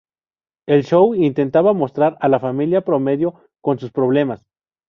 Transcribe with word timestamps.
El 0.67 0.83
show 0.83 1.13
intentaba 1.13 1.73
mostrar 1.73 2.17
a 2.21 2.27
la 2.27 2.39
familia 2.39 2.81
"promedio" 2.81 3.35
con 3.61 3.77
sus 3.77 3.91
problemas. 3.91 4.43